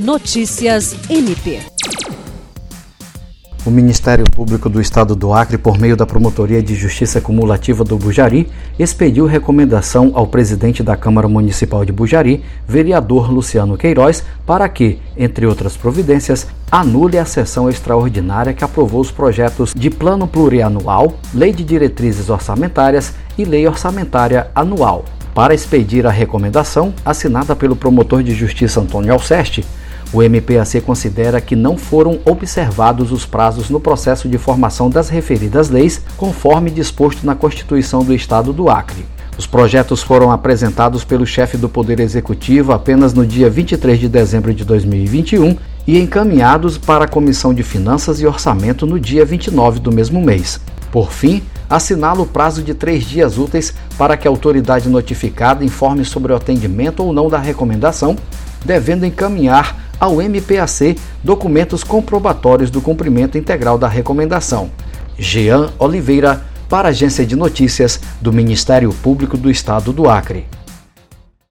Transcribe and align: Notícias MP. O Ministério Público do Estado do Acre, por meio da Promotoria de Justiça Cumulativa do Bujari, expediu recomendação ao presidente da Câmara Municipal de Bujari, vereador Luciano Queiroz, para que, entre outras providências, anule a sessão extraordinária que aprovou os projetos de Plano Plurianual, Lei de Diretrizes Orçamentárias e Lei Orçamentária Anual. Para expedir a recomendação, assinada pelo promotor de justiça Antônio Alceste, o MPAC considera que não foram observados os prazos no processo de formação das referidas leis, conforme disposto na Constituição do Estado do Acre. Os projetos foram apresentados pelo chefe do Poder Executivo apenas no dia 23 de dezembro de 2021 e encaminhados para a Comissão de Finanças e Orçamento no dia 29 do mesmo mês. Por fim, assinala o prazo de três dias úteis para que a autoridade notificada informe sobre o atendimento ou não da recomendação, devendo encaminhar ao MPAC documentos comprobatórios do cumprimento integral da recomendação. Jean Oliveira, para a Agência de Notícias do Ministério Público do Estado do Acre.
Notícias 0.00 0.96
MP. 1.10 1.60
O 3.66 3.70
Ministério 3.70 4.24
Público 4.24 4.70
do 4.70 4.80
Estado 4.80 5.14
do 5.14 5.30
Acre, 5.30 5.58
por 5.58 5.76
meio 5.76 5.94
da 5.94 6.06
Promotoria 6.06 6.62
de 6.62 6.74
Justiça 6.74 7.20
Cumulativa 7.20 7.84
do 7.84 7.98
Bujari, 7.98 8.48
expediu 8.78 9.26
recomendação 9.26 10.12
ao 10.14 10.26
presidente 10.26 10.82
da 10.82 10.96
Câmara 10.96 11.28
Municipal 11.28 11.84
de 11.84 11.92
Bujari, 11.92 12.42
vereador 12.66 13.30
Luciano 13.30 13.76
Queiroz, 13.76 14.24
para 14.46 14.66
que, 14.70 14.98
entre 15.18 15.44
outras 15.44 15.76
providências, 15.76 16.46
anule 16.72 17.18
a 17.18 17.26
sessão 17.26 17.68
extraordinária 17.68 18.54
que 18.54 18.64
aprovou 18.64 19.02
os 19.02 19.10
projetos 19.10 19.74
de 19.76 19.90
Plano 19.90 20.26
Plurianual, 20.26 21.18
Lei 21.34 21.52
de 21.52 21.62
Diretrizes 21.62 22.30
Orçamentárias 22.30 23.12
e 23.36 23.44
Lei 23.44 23.68
Orçamentária 23.68 24.50
Anual. 24.54 25.04
Para 25.34 25.52
expedir 25.54 26.06
a 26.06 26.10
recomendação, 26.10 26.94
assinada 27.04 27.54
pelo 27.54 27.76
promotor 27.76 28.22
de 28.22 28.34
justiça 28.34 28.80
Antônio 28.80 29.12
Alceste, 29.12 29.62
o 30.12 30.22
MPAC 30.22 30.80
considera 30.80 31.40
que 31.40 31.54
não 31.54 31.76
foram 31.76 32.18
observados 32.24 33.12
os 33.12 33.24
prazos 33.24 33.70
no 33.70 33.78
processo 33.78 34.28
de 34.28 34.38
formação 34.38 34.90
das 34.90 35.08
referidas 35.08 35.70
leis, 35.70 36.02
conforme 36.16 36.70
disposto 36.70 37.24
na 37.24 37.36
Constituição 37.36 38.02
do 38.02 38.12
Estado 38.12 38.52
do 38.52 38.68
Acre. 38.68 39.06
Os 39.38 39.46
projetos 39.46 40.02
foram 40.02 40.32
apresentados 40.32 41.04
pelo 41.04 41.24
chefe 41.24 41.56
do 41.56 41.68
Poder 41.68 42.00
Executivo 42.00 42.72
apenas 42.72 43.14
no 43.14 43.24
dia 43.24 43.48
23 43.48 43.98
de 43.98 44.08
dezembro 44.08 44.52
de 44.52 44.64
2021 44.64 45.56
e 45.86 45.98
encaminhados 45.98 46.76
para 46.76 47.04
a 47.04 47.08
Comissão 47.08 47.54
de 47.54 47.62
Finanças 47.62 48.20
e 48.20 48.26
Orçamento 48.26 48.84
no 48.86 48.98
dia 48.98 49.24
29 49.24 49.78
do 49.78 49.92
mesmo 49.92 50.20
mês. 50.20 50.60
Por 50.90 51.12
fim, 51.12 51.42
assinala 51.70 52.20
o 52.20 52.26
prazo 52.26 52.62
de 52.62 52.74
três 52.74 53.04
dias 53.04 53.38
úteis 53.38 53.72
para 53.96 54.16
que 54.16 54.26
a 54.26 54.30
autoridade 54.30 54.88
notificada 54.88 55.64
informe 55.64 56.04
sobre 56.04 56.32
o 56.32 56.36
atendimento 56.36 57.02
ou 57.02 57.12
não 57.12 57.30
da 57.30 57.38
recomendação, 57.38 58.16
devendo 58.64 59.06
encaminhar 59.06 59.89
ao 60.00 60.22
MPAC 60.22 60.96
documentos 61.22 61.84
comprobatórios 61.84 62.70
do 62.70 62.80
cumprimento 62.80 63.36
integral 63.36 63.76
da 63.76 63.86
recomendação. 63.86 64.70
Jean 65.18 65.70
Oliveira, 65.78 66.42
para 66.68 66.88
a 66.88 66.90
Agência 66.90 67.26
de 67.26 67.36
Notícias 67.36 68.00
do 68.20 68.32
Ministério 68.32 68.90
Público 69.02 69.36
do 69.36 69.50
Estado 69.50 69.92
do 69.92 70.08
Acre. 70.08 70.46